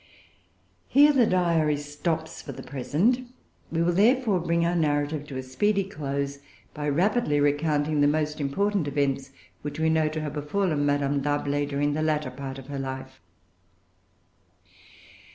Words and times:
Here 0.87 1.13
the 1.13 1.27
Diary 1.27 1.77
stops 1.77 2.41
for 2.41 2.53
the 2.53 2.63
present. 2.63 3.19
We 3.71 3.83
will, 3.83 3.93
therefore, 3.93 4.39
bring 4.39 4.65
our 4.65 4.75
narrative 4.75 5.27
to 5.27 5.37
a 5.37 5.43
speedy 5.43 5.83
close, 5.83 6.39
by 6.73 6.89
rapidly 6.89 7.39
recounting 7.39 8.01
the 8.01 8.07
most 8.07 8.41
important 8.41 8.87
events 8.87 9.29
which 9.61 9.79
we 9.79 9.91
know 9.91 10.09
to 10.09 10.21
have 10.21 10.33
befallen 10.33 10.87
Madame 10.87 11.21
D'Arblay 11.21 11.67
during 11.67 11.93
the 11.93 12.01
latter 12.01 12.31
part 12.31 12.57
of 12.57 12.65
her 12.65 12.79
life. 12.79 13.19